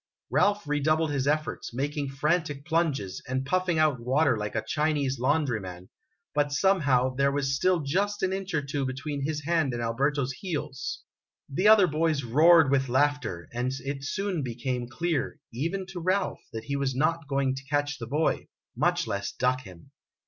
Ralph 0.31 0.65
redoubled 0.65 1.11
his 1.11 1.27
efforts, 1.27 1.75
making 1.75 2.09
frantic 2.09 2.65
plunges, 2.65 3.21
and 3.27 3.45
puffing 3.45 3.77
out 3.77 3.99
water 3.99 4.35
like 4.35 4.55
a 4.55 4.63
Chinese 4.65 5.19
laundryman, 5.19 5.89
but, 6.33 6.51
somehow, 6.51 7.13
there 7.13 7.31
was 7.31 7.55
still 7.55 7.81
just 7.81 8.23
an 8.23 8.33
inch 8.33 8.55
or 8.55 8.63
two 8.63 8.83
between 8.83 9.23
his 9.23 9.43
hand 9.45 9.75
and 9.75 9.83
Alberto's 9.83 10.31
heels. 10.31 11.03
The 11.47 11.67
other 11.67 11.85
boys 11.85 12.23
roared 12.23 12.71
with 12.71 12.89
laughter, 12.89 13.47
and 13.53 13.71
it 13.81 14.03
soon 14.03 14.41
became 14.41 14.89
clear, 14.89 15.39
even 15.53 15.85
to 15.89 15.99
Ralph, 15.99 16.41
that 16.51 16.63
he 16.63 16.75
was 16.75 16.95
not 16.95 17.27
going 17.27 17.53
to 17.53 17.63
catch 17.65 17.99
the 17.99 18.07
boy 18.07 18.47
much 18.75 19.05
less 19.05 19.31
duck 19.31 19.61
him. 19.61 19.91